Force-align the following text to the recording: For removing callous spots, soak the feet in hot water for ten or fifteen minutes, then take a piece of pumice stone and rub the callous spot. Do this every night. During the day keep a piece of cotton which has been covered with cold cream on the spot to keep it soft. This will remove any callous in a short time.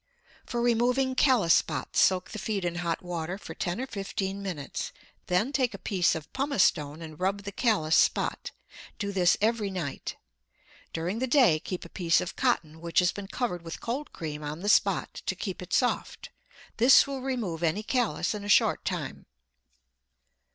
For 0.47 0.63
removing 0.63 1.13
callous 1.13 1.53
spots, 1.53 1.99
soak 2.01 2.31
the 2.31 2.39
feet 2.39 2.65
in 2.65 2.77
hot 2.77 3.03
water 3.03 3.37
for 3.37 3.53
ten 3.53 3.79
or 3.79 3.85
fifteen 3.85 4.41
minutes, 4.41 4.91
then 5.27 5.53
take 5.53 5.75
a 5.75 5.77
piece 5.77 6.15
of 6.15 6.33
pumice 6.33 6.63
stone 6.63 7.03
and 7.03 7.19
rub 7.19 7.43
the 7.43 7.51
callous 7.51 7.97
spot. 7.97 8.49
Do 8.97 9.11
this 9.11 9.37
every 9.41 9.69
night. 9.69 10.15
During 10.91 11.19
the 11.19 11.27
day 11.27 11.59
keep 11.59 11.85
a 11.85 11.87
piece 11.87 12.19
of 12.19 12.35
cotton 12.35 12.81
which 12.81 12.97
has 12.97 13.11
been 13.11 13.27
covered 13.27 13.61
with 13.61 13.79
cold 13.79 14.11
cream 14.11 14.41
on 14.41 14.61
the 14.61 14.69
spot 14.69 15.21
to 15.27 15.35
keep 15.35 15.61
it 15.61 15.71
soft. 15.71 16.31
This 16.77 17.05
will 17.05 17.21
remove 17.21 17.61
any 17.61 17.83
callous 17.83 18.33
in 18.33 18.43
a 18.43 18.49
short 18.49 18.83
time. 18.83 19.27